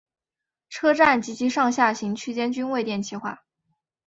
[0.67, 3.43] 车站及其上下行区间均未电气化。